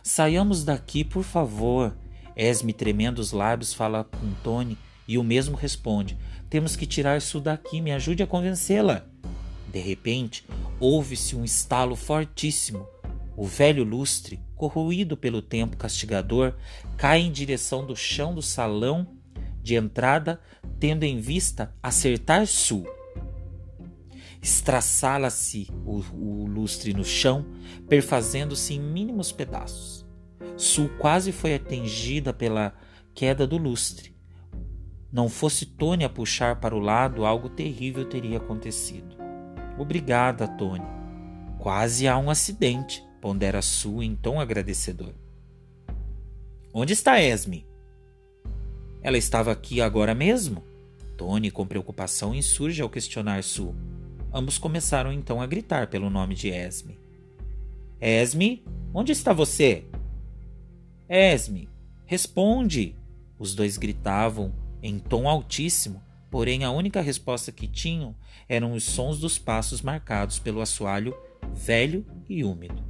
Saiamos 0.02 0.62
daqui, 0.62 1.02
por 1.02 1.24
favor. 1.24 1.96
Esme, 2.36 2.72
tremendo 2.72 3.18
os 3.18 3.32
lábios, 3.32 3.74
fala 3.74 4.04
com 4.04 4.32
Tony 4.42 4.76
e 5.06 5.18
o 5.18 5.24
mesmo 5.24 5.56
responde: 5.56 6.16
Temos 6.48 6.76
que 6.76 6.86
tirar 6.86 7.20
Su 7.20 7.40
daqui, 7.40 7.80
me 7.80 7.92
ajude 7.92 8.22
a 8.22 8.26
convencê-la. 8.26 9.04
De 9.70 9.80
repente, 9.80 10.44
ouve-se 10.78 11.34
um 11.34 11.44
estalo 11.44 11.96
fortíssimo. 11.96 12.86
O 13.36 13.46
velho 13.46 13.82
lustre, 13.82 14.40
corroído 14.54 15.16
pelo 15.16 15.40
tempo 15.40 15.76
castigador, 15.76 16.54
cai 16.96 17.20
em 17.20 17.32
direção 17.32 17.86
do 17.86 17.96
chão 17.96 18.34
do 18.34 18.42
salão 18.42 19.06
de 19.62 19.74
entrada, 19.74 20.40
tendo 20.78 21.04
em 21.04 21.18
vista 21.18 21.74
acertar 21.82 22.46
Su 22.46 22.84
estraçala-se 24.42 25.68
o, 25.86 26.02
o 26.12 26.46
lustre 26.46 26.92
no 26.92 27.04
chão, 27.04 27.46
perfazendo-se 27.88 28.74
em 28.74 28.80
mínimos 28.80 29.30
pedaços. 29.30 30.01
Sul 30.56 30.88
quase 30.98 31.32
foi 31.32 31.54
atingida 31.54 32.32
pela 32.32 32.74
queda 33.14 33.46
do 33.46 33.56
lustre. 33.56 34.14
Não 35.12 35.28
fosse 35.28 35.66
Tony 35.66 36.04
a 36.04 36.08
puxar 36.08 36.60
para 36.60 36.74
o 36.74 36.78
lado, 36.78 37.26
algo 37.26 37.48
terrível 37.48 38.04
teria 38.04 38.38
acontecido. 38.38 39.16
Obrigada, 39.78 40.48
Tony. 40.48 40.84
Quase 41.58 42.08
há 42.08 42.16
um 42.16 42.30
acidente, 42.30 43.04
pondera 43.20 43.60
Sue 43.60 44.06
em 44.06 44.16
tom 44.16 44.40
agradecedor. 44.40 45.14
Onde 46.72 46.94
está 46.94 47.20
Esme? 47.20 47.66
Ela 49.02 49.18
estava 49.18 49.52
aqui 49.52 49.80
agora 49.80 50.14
mesmo? 50.14 50.64
Tony, 51.16 51.50
com 51.50 51.66
preocupação, 51.66 52.34
insurge 52.34 52.80
ao 52.80 52.88
questionar 52.88 53.42
Sue. 53.42 53.74
Ambos 54.32 54.56
começaram 54.56 55.12
então 55.12 55.42
a 55.42 55.46
gritar 55.46 55.88
pelo 55.88 56.08
nome 56.08 56.34
de 56.34 56.48
Esme. 56.48 56.98
Esme, 58.00 58.64
onde 58.94 59.12
está 59.12 59.32
você? 59.32 59.84
Esme, 61.14 61.68
responde! 62.06 62.96
Os 63.38 63.54
dois 63.54 63.76
gritavam 63.76 64.50
em 64.82 64.98
tom 64.98 65.28
altíssimo, 65.28 66.02
porém 66.30 66.64
a 66.64 66.70
única 66.70 67.02
resposta 67.02 67.52
que 67.52 67.68
tinham 67.68 68.16
eram 68.48 68.72
os 68.72 68.82
sons 68.82 69.20
dos 69.20 69.36
passos 69.36 69.82
marcados 69.82 70.38
pelo 70.38 70.62
assoalho 70.62 71.14
velho 71.52 72.06
e 72.30 72.42
úmido. 72.42 72.82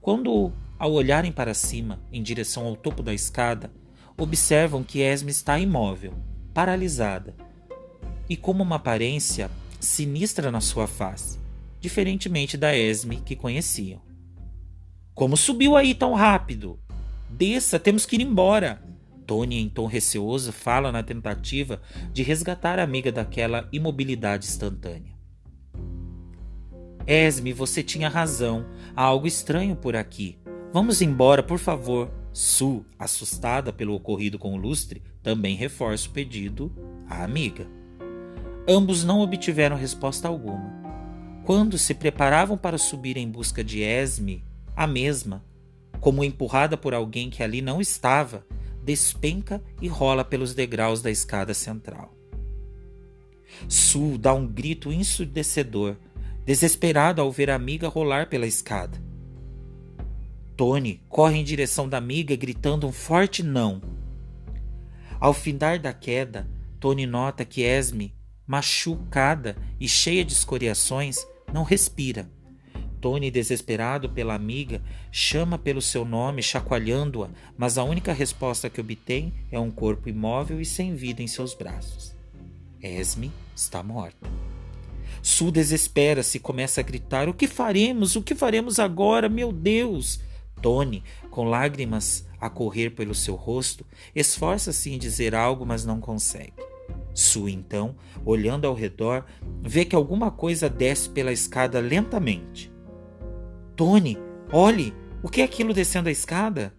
Quando, 0.00 0.52
ao 0.78 0.92
olharem 0.92 1.32
para 1.32 1.52
cima, 1.52 2.00
em 2.12 2.22
direção 2.22 2.66
ao 2.66 2.76
topo 2.76 3.02
da 3.02 3.12
escada, 3.12 3.72
observam 4.16 4.84
que 4.84 5.00
Esme 5.00 5.32
está 5.32 5.58
imóvel, 5.58 6.14
paralisada, 6.54 7.34
e 8.28 8.36
como 8.36 8.62
uma 8.62 8.76
aparência 8.76 9.50
sinistra 9.80 10.52
na 10.52 10.60
sua 10.60 10.86
face, 10.86 11.36
diferentemente 11.80 12.56
da 12.56 12.76
Esme 12.76 13.16
que 13.16 13.34
conheciam. 13.34 14.00
Como 15.12 15.36
subiu 15.36 15.74
aí 15.74 15.96
tão 15.96 16.14
rápido? 16.14 16.78
Desça, 17.30 17.78
temos 17.78 18.04
que 18.04 18.16
ir 18.16 18.22
embora. 18.22 18.82
Tony, 19.26 19.60
em 19.60 19.68
tom 19.68 19.86
receoso, 19.86 20.52
fala 20.52 20.90
na 20.90 21.02
tentativa 21.02 21.80
de 22.12 22.22
resgatar 22.22 22.78
a 22.78 22.82
amiga 22.82 23.12
daquela 23.12 23.68
imobilidade 23.72 24.46
instantânea. 24.46 25.14
Esme, 27.06 27.52
você 27.52 27.82
tinha 27.82 28.08
razão. 28.08 28.66
Há 28.94 29.02
algo 29.02 29.26
estranho 29.26 29.76
por 29.76 29.96
aqui. 29.96 30.38
Vamos 30.72 31.00
embora, 31.00 31.42
por 31.42 31.58
favor. 31.58 32.10
Su, 32.32 32.84
assustada 32.98 33.72
pelo 33.72 33.94
ocorrido 33.94 34.38
com 34.38 34.54
o 34.54 34.56
lustre, 34.56 35.02
também 35.22 35.56
reforça 35.56 36.08
o 36.08 36.12
pedido 36.12 36.72
à 37.08 37.24
amiga. 37.24 37.66
Ambos 38.68 39.02
não 39.02 39.20
obtiveram 39.20 39.76
resposta 39.76 40.28
alguma. 40.28 40.72
Quando 41.44 41.78
se 41.78 41.94
preparavam 41.94 42.56
para 42.56 42.78
subir 42.78 43.16
em 43.16 43.28
busca 43.28 43.64
de 43.64 43.80
Esme, 43.80 44.44
a 44.76 44.86
mesma, 44.86 45.44
como 46.00 46.24
empurrada 46.24 46.76
por 46.76 46.94
alguém 46.94 47.28
que 47.28 47.42
ali 47.42 47.60
não 47.60 47.80
estava, 47.80 48.46
despenca 48.82 49.62
e 49.80 49.88
rola 49.88 50.24
pelos 50.24 50.54
degraus 50.54 51.02
da 51.02 51.10
escada 51.10 51.52
central. 51.52 52.14
Sul 53.68 54.16
dá 54.16 54.32
um 54.32 54.46
grito 54.46 54.92
ensurdecedor, 54.92 55.96
desesperado 56.46 57.20
ao 57.20 57.30
ver 57.30 57.50
a 57.50 57.54
amiga 57.54 57.88
rolar 57.88 58.28
pela 58.28 58.46
escada. 58.46 58.98
Tony 60.56 61.02
corre 61.08 61.38
em 61.38 61.44
direção 61.44 61.88
da 61.88 61.98
amiga, 61.98 62.34
gritando 62.36 62.86
um 62.86 62.92
forte 62.92 63.42
não. 63.42 63.80
Ao 65.18 65.34
findar 65.34 65.80
da 65.80 65.92
queda, 65.92 66.48
Tony 66.78 67.06
nota 67.06 67.44
que 67.44 67.62
Esme 67.62 68.14
machucada 68.50 69.56
e 69.78 69.88
cheia 69.88 70.24
de 70.24 70.32
escoriações, 70.32 71.24
não 71.52 71.62
respira. 71.62 72.28
Tony, 73.00 73.30
desesperado 73.30 74.08
pela 74.08 74.34
amiga, 74.34 74.82
chama 75.10 75.58
pelo 75.58 75.80
seu 75.80 76.04
nome, 76.04 76.42
chacoalhando-a, 76.42 77.30
mas 77.56 77.78
a 77.78 77.84
única 77.84 78.12
resposta 78.12 78.68
que 78.68 78.80
obtém 78.80 79.32
é 79.50 79.58
um 79.58 79.70
corpo 79.70 80.08
imóvel 80.08 80.60
e 80.60 80.64
sem 80.64 80.94
vida 80.94 81.22
em 81.22 81.26
seus 81.26 81.54
braços. 81.54 82.14
Esme 82.82 83.30
está 83.54 83.82
morta. 83.82 84.28
Su 85.22 85.50
desespera-se 85.50 86.38
e 86.38 86.40
começa 86.40 86.80
a 86.80 86.84
gritar: 86.84 87.28
O 87.28 87.34
que 87.34 87.46
faremos? 87.46 88.16
O 88.16 88.22
que 88.22 88.34
faremos 88.34 88.78
agora? 88.78 89.28
Meu 89.28 89.52
Deus! 89.52 90.20
Tony, 90.62 91.02
com 91.30 91.44
lágrimas 91.44 92.26
a 92.40 92.48
correr 92.48 92.90
pelo 92.90 93.14
seu 93.14 93.34
rosto, 93.34 93.84
esforça-se 94.14 94.90
em 94.90 94.98
dizer 94.98 95.34
algo, 95.34 95.64
mas 95.64 95.84
não 95.84 96.00
consegue. 96.00 96.52
Sue, 97.14 97.52
então, 97.52 97.96
olhando 98.24 98.66
ao 98.66 98.74
redor, 98.74 99.24
vê 99.62 99.84
que 99.84 99.96
alguma 99.96 100.30
coisa 100.30 100.68
desce 100.68 101.08
pela 101.10 101.32
escada 101.32 101.80
lentamente. 101.80 102.70
Tony, 103.80 104.18
olhe! 104.52 104.92
O 105.22 105.28
que 105.30 105.40
é 105.40 105.44
aquilo 105.44 105.72
descendo 105.72 106.10
a 106.10 106.12
escada? 106.12 106.74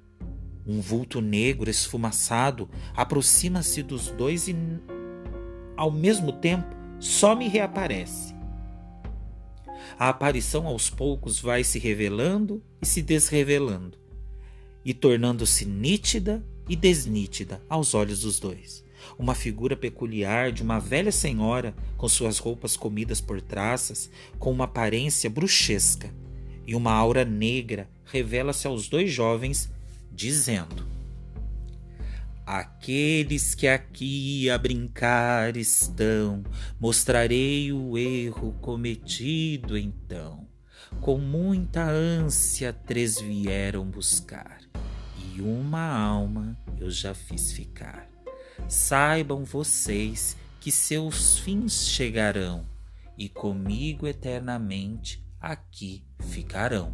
Um 0.68 0.80
vulto 0.80 1.20
negro 1.20 1.68
esfumaçado 1.68 2.70
aproxima-se 2.96 3.82
dos 3.82 4.10
dois 4.10 4.48
e, 4.48 4.56
ao 5.76 5.90
mesmo 5.90 6.32
tempo, 6.32 6.68
só 7.00 7.36
me 7.36 7.48
reaparece. 7.48 8.36
A 9.98 10.10
aparição 10.10 10.68
aos 10.68 10.92
poucos 10.92 11.40
vai 11.40 11.64
se 11.64 11.80
revelando 11.80 12.62
e 12.80 12.86
se 12.86 13.02
desrevelando, 13.02 13.98
e 14.86 14.94
tornando-se 14.94 15.66
nítida 15.66 16.46
e 16.70 16.76
desnítida 16.76 17.64
aos 17.68 17.96
olhos 17.96 18.22
dos 18.22 18.40
dois. 18.40 18.86
Uma 19.18 19.34
figura 19.34 19.76
peculiar 19.76 20.52
de 20.52 20.62
uma 20.62 20.78
velha 20.78 21.12
senhora 21.12 21.74
com 21.98 22.08
suas 22.08 22.38
roupas 22.38 22.78
comidas 22.78 23.20
por 23.20 23.42
traças, 23.42 24.08
com 24.38 24.52
uma 24.52 24.66
aparência 24.66 25.32
bruxesca, 25.32 26.14
e 26.66 26.76
uma 26.76 26.92
aura 26.92 27.26
negra 27.26 27.90
revela-se 28.06 28.68
aos 28.68 28.88
dois 28.88 29.12
jovens, 29.12 29.72
dizendo: 30.12 30.86
Aqueles 32.46 33.56
que 33.56 33.68
aqui 33.68 34.50
a 34.50 34.58
brincar 34.58 35.56
estão, 35.56 36.44
mostrarei 36.80 37.72
o 37.72 37.98
erro 37.98 38.54
cometido 38.62 39.78
então. 39.78 40.48
Com 41.00 41.18
muita 41.18 41.84
ânsia, 41.84 42.74
três 42.74 43.20
vieram 43.20 43.86
buscar, 43.86 44.60
e 45.18 45.42
uma 45.42 45.82
alma 45.82 46.58
eu 46.78 46.92
já 46.92 47.14
fiz 47.14 47.54
ficar. 47.54 48.10
Saibam 48.68 49.46
vocês 49.46 50.36
que 50.60 50.72
seus 50.72 51.40
fins 51.40 51.88
chegarão, 51.88 52.66
e 53.18 53.30
comigo 53.30 54.06
eternamente 54.06 55.21
aqui 55.42 56.06
ficarão. 56.20 56.94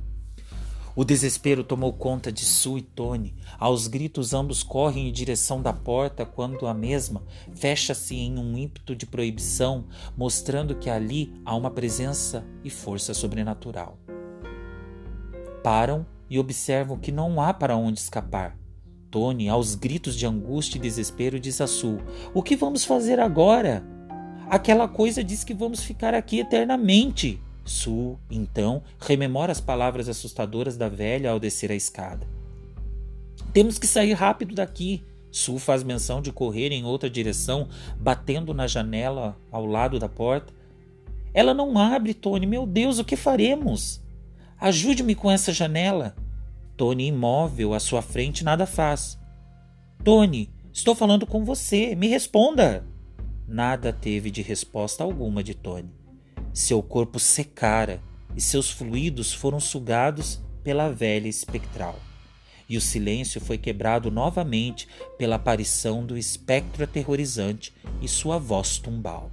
O 0.96 1.04
desespero 1.04 1.64
tomou 1.64 1.94
conta 1.94 2.32
de 2.32 2.44
Sue 2.44 2.80
e 2.80 2.82
Tony. 2.82 3.36
Aos 3.60 3.86
gritos, 3.86 4.34
ambos 4.34 4.64
correm 4.64 5.08
em 5.08 5.12
direção 5.12 5.62
da 5.62 5.72
porta 5.72 6.26
quando 6.26 6.66
a 6.66 6.74
mesma 6.74 7.24
fecha-se 7.54 8.16
em 8.16 8.40
um 8.40 8.58
ímpeto 8.58 8.96
de 8.96 9.06
proibição, 9.06 9.86
mostrando 10.16 10.74
que 10.74 10.90
ali 10.90 11.40
há 11.46 11.56
uma 11.56 11.70
presença 11.70 12.44
e 12.64 12.70
força 12.72 13.14
sobrenatural. 13.14 14.00
Param 15.64 16.04
e 16.28 16.40
observam 16.40 16.98
que 16.98 17.12
não 17.12 17.40
há 17.40 17.54
para 17.54 17.78
onde 17.78 18.00
escapar. 18.00 18.58
Tony, 19.12 19.50
aos 19.50 19.76
gritos 19.76 20.16
de 20.16 20.26
angústia 20.26 20.80
e 20.80 20.82
desespero, 20.82 21.40
diz 21.40 21.62
a 21.62 21.68
Sue: 21.68 22.00
O 22.34 22.42
que 22.42 22.56
vamos 22.56 22.84
fazer 22.84 23.20
agora? 23.20 23.86
Aquela 24.50 24.88
coisa 24.88 25.24
diz 25.24 25.44
que 25.44 25.54
vamos 25.54 25.84
ficar 25.84 26.16
aqui 26.16 26.40
eternamente. 26.40 27.40
Su, 27.68 28.18
então, 28.32 28.82
rememora 29.00 29.52
as 29.52 29.60
palavras 29.60 30.08
assustadoras 30.08 30.78
da 30.78 30.88
velha 30.88 31.30
ao 31.30 31.40
descer 31.40 31.70
a 31.72 31.76
escada. 31.76 32.26
Temos 33.54 33.78
que 33.78 33.86
sair 33.86 34.14
rápido 34.14 34.56
daqui. 34.56 35.04
Su 35.30 35.60
faz 35.60 35.84
menção 35.84 36.22
de 36.22 36.32
correr 36.32 36.72
em 36.72 36.86
outra 36.86 37.10
direção, 37.10 37.68
batendo 38.00 38.54
na 38.54 38.66
janela 38.66 39.38
ao 39.52 39.66
lado 39.66 40.00
da 40.00 40.08
porta. 40.08 40.54
Ela 41.34 41.54
não 41.54 41.78
abre, 41.78 42.14
Tony. 42.14 42.46
Meu 42.46 42.66
Deus, 42.66 43.00
o 43.00 43.04
que 43.04 43.16
faremos? 43.16 44.02
Ajude-me 44.60 45.14
com 45.14 45.30
essa 45.30 45.52
janela. 45.52 46.16
Tony, 46.78 47.08
imóvel 47.08 47.74
à 47.74 47.80
sua 47.80 48.02
frente, 48.02 48.44
nada 48.44 48.66
faz. 48.66 49.20
Tony, 50.04 50.50
estou 50.72 50.96
falando 50.96 51.28
com 51.28 51.44
você. 51.44 51.96
Me 51.96 52.08
responda. 52.08 52.86
Nada 53.48 53.92
teve 53.92 54.32
de 54.32 54.42
resposta 54.42 55.04
alguma 55.04 55.44
de 55.44 55.54
Tony. 55.54 55.97
Seu 56.58 56.82
corpo 56.82 57.20
secara 57.20 58.02
e 58.36 58.42
seus 58.42 58.72
fluidos 58.72 59.32
foram 59.32 59.60
sugados 59.60 60.42
pela 60.64 60.90
velha 60.90 61.28
espectral. 61.28 62.00
E 62.68 62.76
o 62.76 62.82
silêncio 62.82 63.40
foi 63.40 63.60
quebrado 63.60 64.10
novamente 64.10 64.88
pela 65.20 65.36
aparição 65.36 66.04
do 66.04 66.18
espectro 66.18 66.84
aterrorizante 66.84 67.76
e 68.02 68.08
sua 68.08 68.40
voz 68.40 68.80
tumbal. 68.80 69.30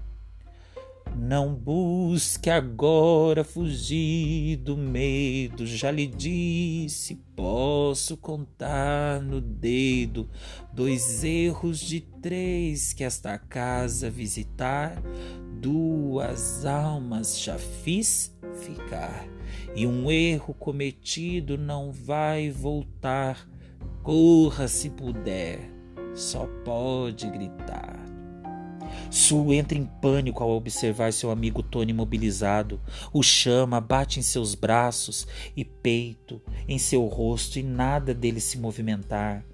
Não 1.16 1.55
busque 1.55 2.50
agora 2.50 3.44
fugir 3.44 4.57
do 4.57 4.77
medo, 4.77 5.64
já 5.64 5.90
lhe 5.90 6.09
disse, 6.09 7.14
posso 7.37 8.16
contar 8.16 9.22
no 9.22 9.40
dedo 9.40 10.29
dois 10.72 11.22
erros 11.22 11.79
de 11.79 12.00
três 12.00 12.92
que 12.92 13.05
esta 13.05 13.38
casa 13.38 14.11
visitar, 14.11 15.00
duas 15.61 16.66
almas 16.66 17.38
já 17.40 17.59
fiz 17.59 18.37
ficar, 18.55 19.24
e 19.74 19.87
um 19.87 20.11
erro 20.11 20.53
cometido 20.53 21.57
não 21.57 21.92
vai 21.92 22.50
voltar. 22.50 23.48
Corra 24.03 24.68
se 24.68 24.90
puder, 24.90 25.70
só 26.12 26.46
pode 26.64 27.31
gritar. 27.31 27.93
Sue 29.14 29.55
entra 29.55 29.79
em 29.79 29.85
pânico 29.85 30.42
ao 30.42 30.50
observar 30.50 31.12
seu 31.12 31.31
amigo 31.31 31.62
Tony 31.62 31.92
imobilizado. 31.92 32.81
O 33.12 33.22
chama, 33.22 33.81
bate 33.81 34.18
em 34.18 34.24
seus 34.24 34.57
braços 34.57 35.24
e 35.57 35.64
peito, 35.64 36.42
em 36.66 36.79
seu 36.79 37.07
rosto 37.07 37.57
e 37.57 37.62
nada 37.62 38.12
dele 38.12 38.40
se 38.40 38.59
movimentar. 38.59 39.44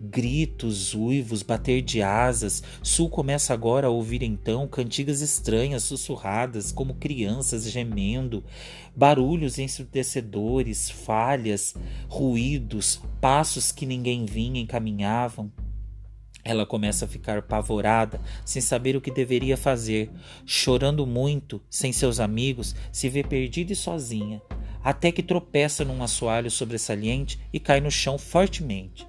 Gritos, 0.00 0.94
uivos, 0.94 1.42
bater 1.42 1.82
de 1.82 2.00
asas. 2.00 2.62
Sul 2.84 3.10
começa 3.10 3.52
agora 3.52 3.88
a 3.88 3.90
ouvir 3.90 4.22
então 4.22 4.68
cantigas 4.68 5.20
estranhas, 5.20 5.82
sussurradas, 5.82 6.70
como 6.70 6.94
crianças 6.94 7.68
gemendo, 7.68 8.44
barulhos 8.94 9.58
ensurdecedores, 9.58 10.88
falhas, 10.88 11.74
ruídos, 12.08 13.02
passos 13.20 13.72
que 13.72 13.86
ninguém 13.86 14.24
vinha 14.24 14.60
encaminhavam. 14.60 15.50
Ela 16.44 16.64
começa 16.64 17.04
a 17.04 17.08
ficar 17.08 17.38
apavorada, 17.38 18.20
sem 18.44 18.62
saber 18.62 18.96
o 18.96 19.00
que 19.00 19.10
deveria 19.10 19.56
fazer, 19.56 20.10
chorando 20.46 21.06
muito, 21.06 21.60
sem 21.68 21.92
seus 21.92 22.20
amigos, 22.20 22.74
se 22.90 23.08
vê 23.08 23.22
perdida 23.22 23.72
e 23.72 23.76
sozinha, 23.76 24.40
até 24.82 25.12
que 25.12 25.22
tropeça 25.22 25.84
num 25.84 26.02
assoalho 26.02 26.50
sobressalente 26.50 27.38
e 27.52 27.60
cai 27.60 27.80
no 27.80 27.90
chão 27.90 28.16
fortemente. 28.16 29.06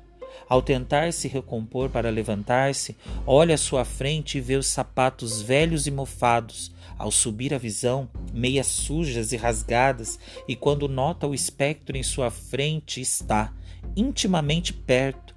Ao 0.52 0.62
tentar 0.62 1.13
se 1.13 1.30
recompor 1.30 1.89
para 1.89 2.10
levantar-se, 2.10 2.98
olha 3.26 3.56
à 3.56 3.58
sua 3.58 3.86
frente 3.86 4.38
e 4.38 4.41
vê 4.41 4.56
os 4.56 4.67
sapatos 4.67 5.41
velhos 5.41 5.88
e 5.88 5.91
mofados. 5.91 6.74
Ao 6.98 7.10
subir 7.10 7.54
a 7.54 7.58
visão, 7.58 8.10
meias 8.34 8.67
sujas 8.67 9.32
e 9.32 9.38
rasgadas, 9.38 10.20
e 10.50 10.56
quando 10.56 10.89
nota 10.89 11.26
o 11.26 11.34
espectro 11.34 11.96
em 11.96 12.04
sua 12.04 12.30
frente 12.30 13.00
está, 13.00 13.54
intimamente 13.96 14.74
perto, 14.74 15.31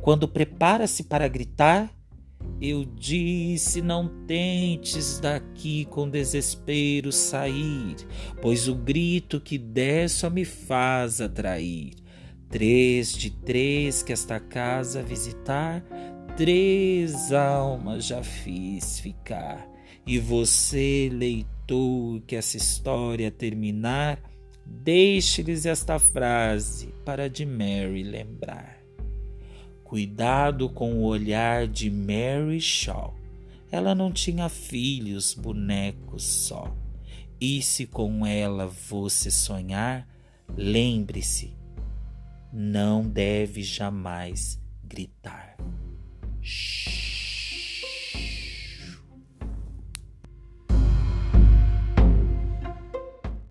quando 0.00 0.28
prepara-se 0.28 1.04
para 1.04 1.28
gritar, 1.28 1.90
eu 2.60 2.84
disse: 2.84 3.82
Não 3.82 4.08
tentes 4.26 5.18
daqui 5.20 5.84
com 5.86 6.08
desespero 6.08 7.12
sair, 7.12 7.96
pois 8.40 8.68
o 8.68 8.74
grito 8.74 9.40
que 9.40 9.58
der 9.58 10.08
só 10.08 10.30
me 10.30 10.44
faz 10.44 11.20
atrair. 11.20 11.94
Três 12.48 13.12
de 13.12 13.30
três 13.30 14.02
que 14.02 14.12
esta 14.12 14.38
casa 14.38 15.02
visitar, 15.02 15.84
três 16.36 17.32
almas 17.32 18.06
já 18.06 18.22
fiz 18.22 19.00
ficar. 19.00 19.68
E 20.06 20.18
você, 20.18 21.10
leitor, 21.12 22.22
que 22.26 22.36
essa 22.36 22.56
história 22.56 23.30
terminar, 23.30 24.20
deixe-lhes 24.64 25.66
esta 25.66 25.98
frase 25.98 26.94
para 27.04 27.28
de 27.28 27.44
Mary 27.44 28.04
lembrar. 28.04 28.75
Cuidado 29.86 30.68
com 30.68 30.94
o 30.94 31.04
olhar 31.04 31.68
de 31.68 31.88
Mary 31.88 32.60
Shaw. 32.60 33.14
Ela 33.70 33.94
não 33.94 34.10
tinha 34.10 34.48
filhos, 34.48 35.32
bonecos 35.32 36.24
só. 36.24 36.76
E 37.40 37.62
se 37.62 37.86
com 37.86 38.26
ela 38.26 38.66
você 38.66 39.30
sonhar, 39.30 40.08
lembre-se, 40.56 41.54
não 42.52 43.08
deve 43.08 43.62
jamais 43.62 44.60
gritar. 44.82 45.56
Shhh. 46.42 47.15